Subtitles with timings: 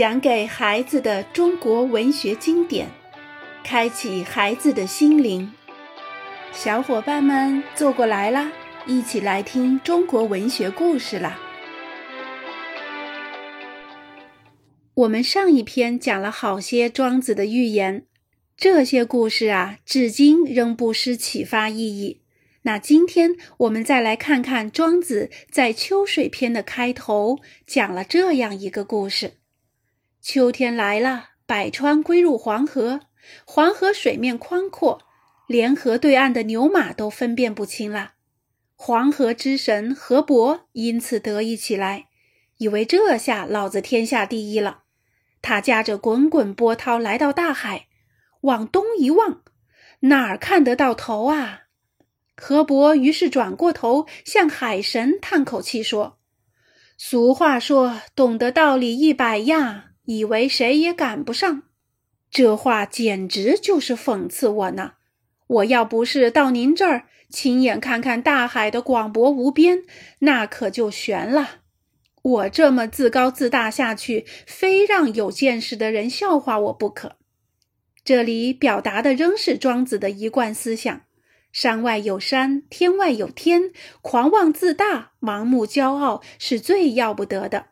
[0.00, 2.88] 讲给孩子的中国文学经典，
[3.62, 5.52] 开启孩子的心灵。
[6.54, 8.50] 小伙伴们坐过来啦，
[8.86, 11.38] 一起来听中国文学故事啦。
[14.94, 18.06] 我们上一篇讲了好些庄子的寓言，
[18.56, 22.22] 这些故事啊，至今仍不失启发意义。
[22.62, 29.39] 那今天我们再来看看庄子在秋水篇的开头讲了这样一个故事。
[30.22, 33.00] 秋天来了，百川归入黄河。
[33.44, 35.02] 黄河水面宽阔，
[35.46, 38.12] 连河对岸的牛马都分辨不清了。
[38.74, 42.08] 黄河之神河伯因此得意起来，
[42.58, 44.84] 以为这下老子天下第一了。
[45.42, 47.86] 他驾着滚滚波涛来到大海，
[48.42, 49.42] 往东一望，
[50.00, 51.62] 哪儿看得到头啊？
[52.36, 56.18] 河伯于是转过头向海神叹口气说
[56.96, 61.62] ：“俗话说，懂得道理一百样。”以为谁也赶不上，
[62.32, 64.94] 这话简直就是讽刺我呢！
[65.46, 69.84] 我要不是到您这儿亲眼看看大海的广博无边，
[70.18, 71.60] 那可就悬了。
[72.22, 77.14] 我这么自高自大下去，非让有见识的人笑话我不可。
[78.02, 81.02] 这里表达的仍是庄子的一贯思想：
[81.52, 83.70] 山外有山，天外有天，
[84.02, 87.66] 狂妄自大、盲目骄傲是最要不得的。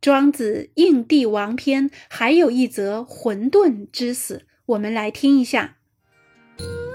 [0.00, 5.76] 庄子《应帝王篇》还有一则混沌之死，我们来听一下：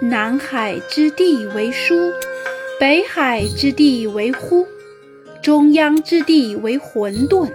[0.01, 1.93] 南海之地为书，
[2.79, 4.65] 北海之地为乎，
[5.43, 7.51] 中央之地为混沌。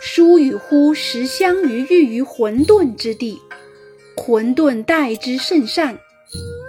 [0.00, 3.38] 书与乎实相于寓于混沌之地，
[4.16, 5.98] 混沌待之甚善。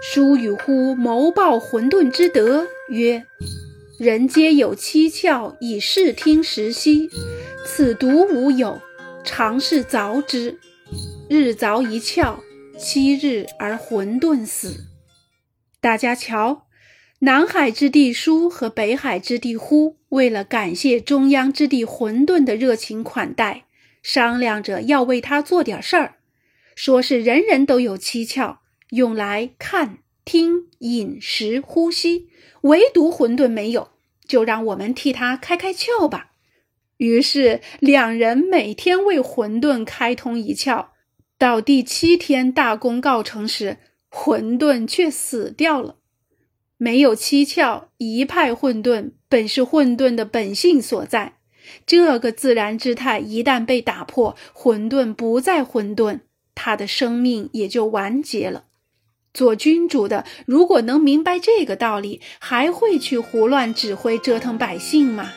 [0.01, 3.25] 书与乎谋报混沌之德，曰：
[3.97, 7.09] 人皆有七窍以视听时息。
[7.65, 8.81] 此独无有，
[9.23, 10.59] 常是凿之。
[11.29, 12.39] 日凿一窍，
[12.77, 14.85] 七日而混沌死。
[15.79, 16.67] 大家瞧，
[17.19, 23.65] 南海之地书和北海之地呼，为了感谢中央之地混沌的热情款待，
[24.01, 26.15] 商量着要为他做点事儿。
[26.75, 28.57] 说是人人都有七窍，
[28.89, 32.27] 用来看、听、饮食、呼吸，
[32.61, 33.89] 唯独混沌没有，
[34.27, 36.31] 就让我们替他开开窍吧。
[36.97, 40.87] 于是，两人每天为混沌开通一窍。
[41.37, 43.77] 到第七天大功告成时，
[44.09, 45.95] 混沌却死掉了。
[46.77, 51.37] 没有七窍，一派混沌，本是混沌的本性所在。
[51.85, 56.19] 这个自然之态一旦被打破，混沌不再混沌，
[56.53, 58.65] 他的生命也就完结了。
[59.33, 65.33] 做君主的，如果能明白这个道理，还会去胡乱指挥、折腾百姓吗？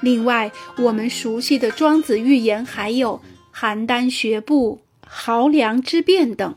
[0.00, 3.20] 另外，我们熟悉的庄子寓言还有
[3.54, 6.56] 邯郸学步、濠梁之变等。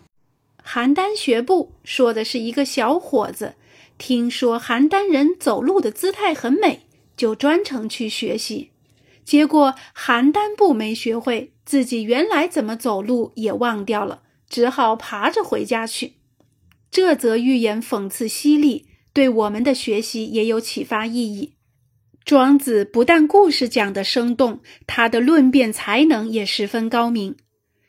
[0.65, 3.55] 邯郸学步说的是一个小伙子，
[3.97, 6.81] 听说邯郸人走路的姿态很美，
[7.17, 8.69] 就专程去学习。
[9.25, 16.13] 结果邯郸步没学会，自己原来怎么走路也忘掉了，只好爬着回家去。
[16.89, 21.53] 这则寓言讽刺犀利，对我们的学习也有启发意义。
[22.25, 27.33] 庄子不但故事讲得生动，他的论辩才能也十分高明。《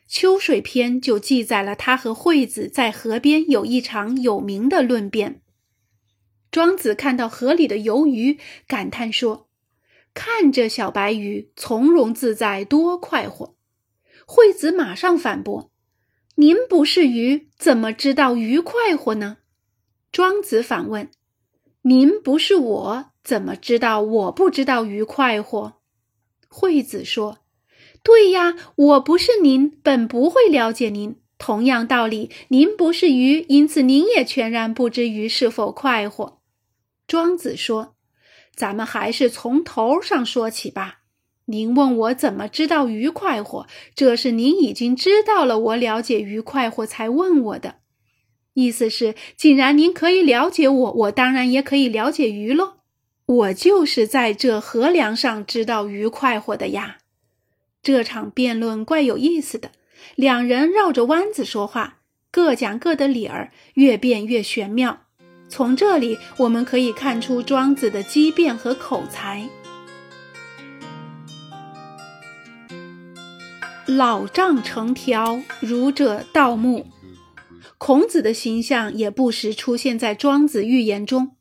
[0.07, 5.41] 秋水篇》就记载了他和惠子在河边有一场有名的论辩。
[6.51, 8.37] 庄子看到河里的游鱼，
[8.67, 9.47] 感叹说
[10.13, 13.55] ：“看这小白鱼从容自在，多快活！”
[14.27, 15.71] 惠子马上反驳
[16.35, 19.37] ：“您不是鱼，怎么知道鱼快活呢？”
[20.11, 21.09] 庄子反问
[21.83, 25.73] ：“您不是我？”怎么知道我不知道鱼快活？
[26.47, 27.39] 惠子说
[28.03, 31.15] ：“对呀，我不是您，本不会了解您。
[31.39, 36.39] 同样道理，您不是鱼，因此您也全然不知鱼是否快活。”
[37.07, 37.95] 庄子说
[38.55, 40.99] ：“咱们还是从头上说起吧。
[41.45, 43.65] 您问我怎么知道鱼快活，
[43.95, 47.77] 这是您已经知道了我了解鱼快活才问我的。
[48.53, 52.75] 意思是，既然您可以了解我，我当然也可以了解鱼喽。”
[53.27, 56.97] 我就是在这河梁上知道鱼快活的呀。
[57.81, 59.71] 这场辩论怪有意思的，
[60.15, 61.97] 两人绕着弯子说话，
[62.29, 65.01] 各讲各的理儿，越辩越玄妙。
[65.49, 69.49] 从这里我们可以看出庄子的机辩和口才。
[73.87, 76.87] 老丈成条，儒者盗墓。
[77.77, 81.34] 孔子的形象也不时出现在庄子寓言中。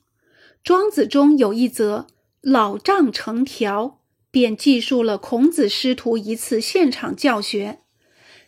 [0.64, 2.06] 庄子中有一则：
[2.40, 4.00] 老丈成条
[4.30, 7.80] 便记述了孔子师徒一次现场教学。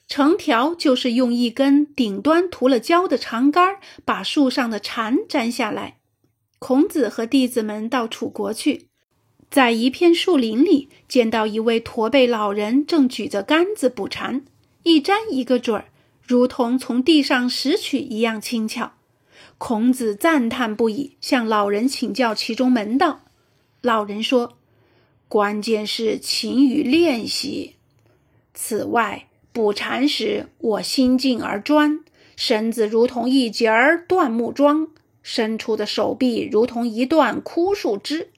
[0.09, 3.77] 成条就是用一根顶端涂了胶的长杆，
[4.07, 5.99] 把树上的蝉粘下来。
[6.59, 8.89] 孔子和弟子们到楚国去，
[9.51, 14.43] 在一片树林里见到一位驼背老人，正举着杆子捕蝉，
[14.85, 15.89] 一粘一个准儿，
[16.23, 18.93] 如同从地上拾取一样轻巧。
[19.59, 23.23] 孔子赞叹不已，向老人请教其中门道。
[23.81, 24.59] 老人说
[25.29, 27.77] ：“关键是勤于练习。
[28.55, 29.27] 此外。”
[29.57, 32.01] 捕蝉时，我心静而专，
[32.37, 34.89] 身子如同一截儿断木桩，
[35.23, 38.29] 伸出的手臂如同一段枯树枝。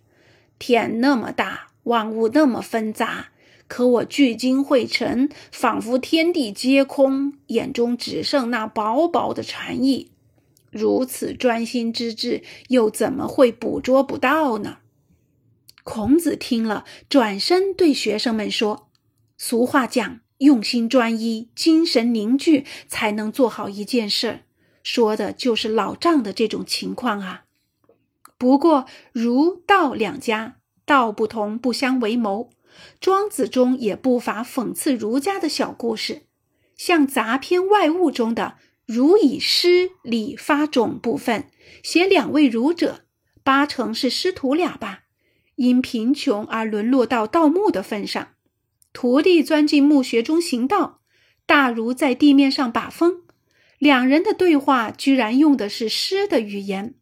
[0.61, 3.31] 天那么大，万物那么纷杂，
[3.67, 10.12] 可我聚精会神，仿佛天地皆空，眼中只剩那薄薄的蝉翼。
[10.70, 14.79] 如此专心致志，又怎么会捕捉不到呢？
[15.85, 18.91] 孔子听了，转身对学生们说
[19.38, 24.44] ：“俗话讲。”用心专一，精神凝聚，才能做好一件事。
[24.85, 27.47] 说的就是老丈的这种情况啊。
[28.38, 32.50] 不过，儒道两家道不同，不相为谋。
[33.00, 36.23] 庄子中也不乏讽刺儒家的小故事，
[36.76, 41.50] 像杂篇外物中的“儒以诗礼发种”部分，
[41.82, 43.05] 写两位儒者，
[43.44, 45.00] 八成是师徒俩吧，
[45.56, 48.29] 因贫穷而沦落到盗墓的份上。
[48.94, 51.02] 徒弟钻进墓穴中行道，
[51.44, 53.25] 大儒在地面上把风。
[53.79, 56.94] 两人的对话居然用的是诗的语言。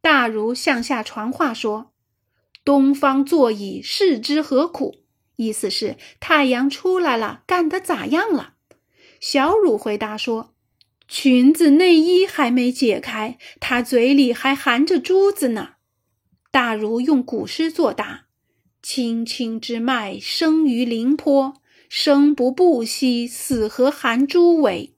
[0.00, 1.92] 大儒向下传话说
[2.64, 5.02] ：“东方坐以，视之何苦？”
[5.34, 8.54] 意思是太阳出来了，干得咋样了？
[9.18, 10.54] 小儒回答说
[11.08, 15.70] ：“裙子内衣还没解开，他嘴里还含着珠子呢。”
[16.52, 18.26] 大儒用古诗作答。
[18.82, 21.54] 青青之脉生于陵坡，
[21.88, 24.94] 生不布兮，死何含珠尾？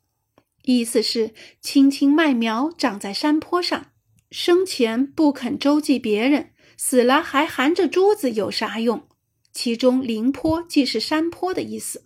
[0.65, 3.87] 意思是青青麦苗长在山坡上，
[4.31, 9.09] 生前不肯周济别人，死了还含着珠子，有啥用？
[9.53, 12.05] 其中陵坡即是山坡的意思。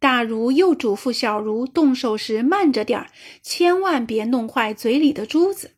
[0.00, 3.10] 大儒又嘱咐小儒动手时慢着点儿，
[3.42, 5.76] 千万别弄坏嘴里的珠子。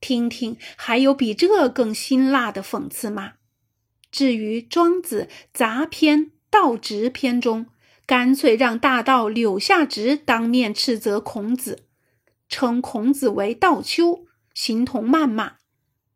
[0.00, 3.32] 听听，还有比这更辛辣的讽刺吗？
[4.12, 7.66] 至于《庄子杂篇·道直篇》中，
[8.06, 11.80] 干脆让大道柳下直当面斥责孔子，
[12.48, 15.54] 称孔子为道丘，形同谩骂。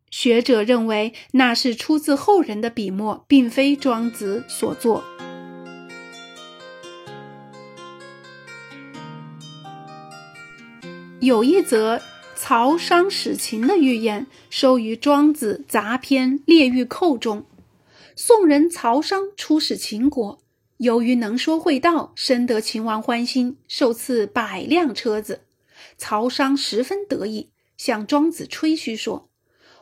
[0.09, 5.03] 学者认为那是出自后人的笔墨，并非庄子所作。
[11.21, 12.01] 有一则
[12.35, 17.45] 曹商使秦的寓言，收于《庄子杂篇·列御寇》中。
[18.15, 20.39] 宋人曹商出使秦国，
[20.77, 25.41] 由于能说会道，深得秦王欢心，受赐百辆车子。
[25.95, 29.29] 曹商十分得意，向庄子吹嘘说：“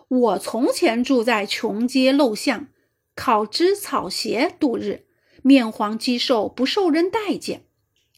[0.10, 2.68] 我从前住在穷街陋巷，
[3.16, 5.06] 烤枝草鞋度日，
[5.42, 7.64] 面黄肌瘦，不受人待见。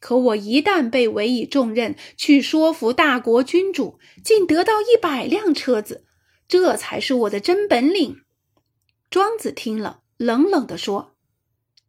[0.01, 6.03] 可我一旦被委以重任，去说服大国君主，竟得到一百辆车子，
[6.49, 8.17] 这才是我的真本领。”
[9.09, 9.99] 庄子听了。
[10.17, 11.15] 冷冷地说：“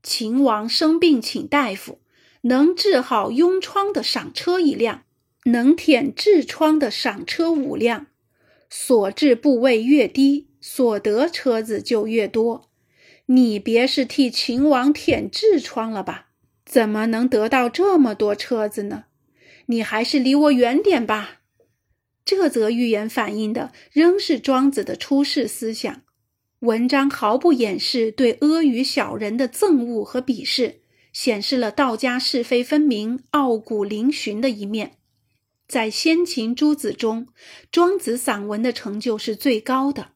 [0.02, 2.00] 秦王生病请大夫，
[2.42, 5.02] 能治好痈疮的赏车一辆，
[5.44, 8.06] 能舔痔疮的赏车五辆。
[8.70, 12.70] 所治部位越低，所得车子就越多。
[13.26, 16.31] 你别是替秦王舔痔疮了吧？
[16.72, 19.04] 怎么能得到这么多车子呢？
[19.66, 21.42] 你还是离我远点吧。”
[22.24, 26.00] 这则寓言反映的仍是庄子的出世思想。
[26.60, 30.80] 文章毫不掩饰对阿谀小人的憎恶和鄙视，
[31.12, 34.92] 显示了道家是非分明、傲骨嶙峋的一面。
[35.68, 37.26] 在先秦诸子中，
[37.70, 40.12] 庄子散文的成就是最高的，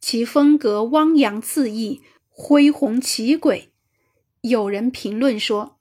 [0.00, 2.00] 其风格汪洋恣意、
[2.30, 3.64] 恢宏奇诡。
[4.40, 5.77] 有人评论说，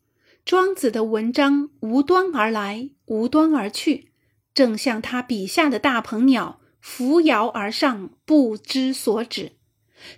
[0.48, 4.14] 庄子的文章无端而来，无端而去，
[4.54, 9.52] 正像他笔下的大鹏鸟，扶摇而上，不知所止。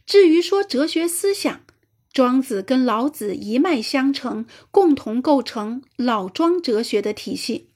[0.05, 1.61] 至于说哲学思想，
[2.13, 7.71] 庄子跟老子一脉相承，共同构成老庄哲学的体系。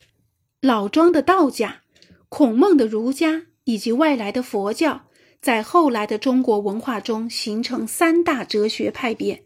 [0.61, 1.81] 老庄的道家、
[2.29, 5.07] 孔孟的儒家以及外来的佛教，
[5.41, 9.43] 在后来的中国文化中形成三大哲学派别，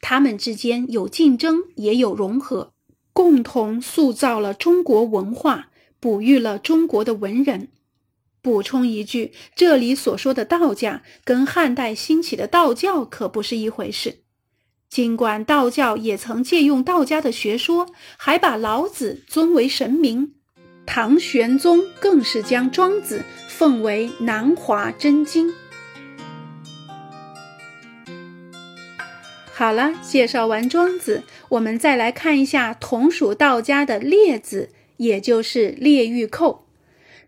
[0.00, 2.72] 他们之间有竞争，也有融合，
[3.12, 7.68] 共同塑造了中国文化，哺育了中国的文人。
[8.40, 14.20] 补充一句，这里所说的道家跟汉代兴起的道教可不是一回事。
[14.88, 20.34] 尽管道教也曾借用道家的学说，还把老子尊为神明，
[20.86, 25.52] 唐玄宗更是将庄子奉为南华真经。
[29.58, 36.68] 好了，介绍完庄子，我们再来看一下同属道家的列子，也就是列御寇。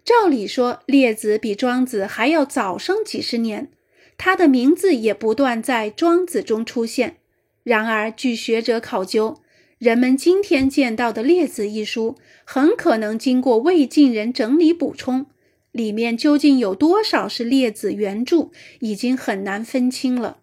[0.05, 3.73] 照理说，列子比庄子还要早生几十年，
[4.17, 7.17] 他的名字也不断在庄子中出现。
[7.65, 9.41] 然而，据学者考究，
[9.79, 15.27] 人们今天见到的《列子》一书，很可能经过魏晋人整理补充，
[15.73, 20.37] 里面究竟有多少是列子原著，已经很难分清了。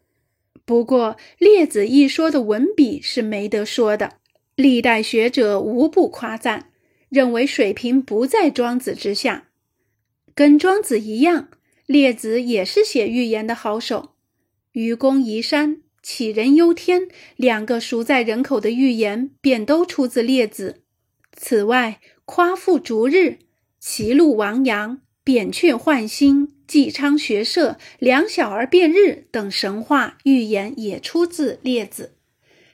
[0.68, 4.18] 不过，《列子》一说的文笔是没得说的，
[4.54, 6.72] 历代学者无不夸赞，
[7.08, 9.48] 认为水平不在庄子之下。
[10.36, 11.48] 跟庄子一样，
[11.86, 14.16] 列子也是写寓言的好手，
[14.74, 15.84] 愚公移山。
[16.04, 17.08] 杞人忧天
[17.38, 20.80] 两个熟在人口的寓言，便都出自《列子》。
[21.32, 23.40] 此外，夸父逐日、
[23.80, 32.04] 齐鹿亡羊、扁鹊换心、纪昌学射、两小儿辩日等神话寓言也出自《列子》。《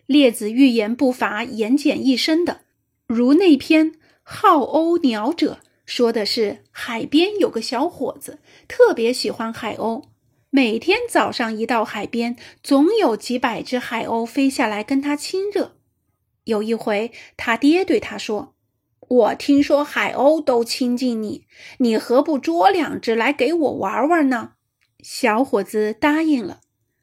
[0.06, 2.62] 列子》寓言不乏言简意深的，
[3.08, 3.92] 如那篇
[4.22, 10.04] 《好鸥鸟者》，说的是海边有个小伙子，特别喜欢海鸥。
[10.52, 15.78] 每天早上一到海边，总有几百只海鸥飞下来跟他亲热。
[16.44, 18.53] 有一回，他爹对他说
[19.14, 21.46] ：“我听说海鸥都亲近你，
[21.78, 24.54] 你何不捉两只来给我玩玩呢？”
[25.04, 26.62] 小伙子答应了。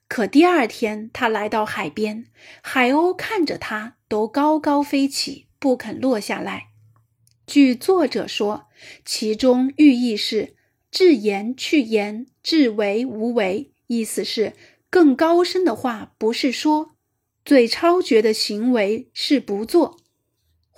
[0.08, 2.26] 可第二天，他来到海边，
[2.62, 6.70] 海鸥看着他，都高高飞起，不肯落下来。
[7.46, 8.66] 据作者说，
[9.04, 10.56] 其中寓意是。
[10.90, 14.54] 至言去言，至为无为，意思是
[14.90, 16.96] 更高深的话不是说，
[17.44, 19.99] 最超绝的行为是不做。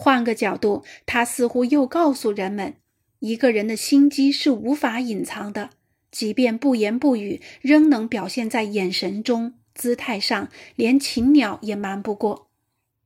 [0.03, 2.75] 换个角度，他似乎又告诉人们，
[3.21, 5.71] 一个人的心机是无法隐藏的，
[6.11, 12.51] 即便不言不语，仍能表现在眼神中、姿态上，连禽鸟也瞒不过。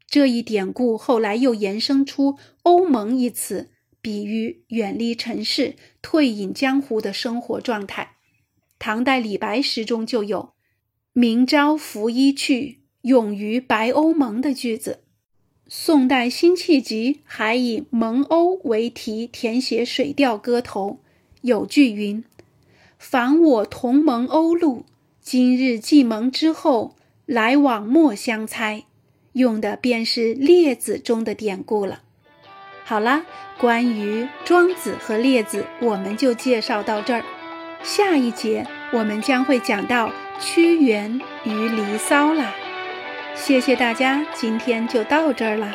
[0.09, 3.73] 这一典故后来又延伸出“欧盟”一词。
[4.01, 8.13] 比喻远离尘世、退隐江湖的生活状态。
[8.79, 10.55] 唐代李白诗中就有
[11.13, 15.06] “明朝拂衣去，永于白鸥盟”的句子。
[15.69, 21.01] 宋代辛弃疾还以“蒙鸥”为题填写《水调歌头》，
[21.41, 22.23] 有句云
[23.01, 24.85] ：“访我同蒙鸥路，
[25.21, 26.95] 今日既蒙之后，
[27.27, 28.85] 来往莫相猜。”
[29.35, 32.03] 用的便是《列子》中的典故了。
[32.85, 33.27] 好啦，
[33.59, 37.25] 关于庄子和列子，我们就介绍到这儿。
[37.83, 42.55] 下一节我们将会讲到屈原与离骚啦。
[43.37, 45.73] 谢谢大家，今天就到这儿了。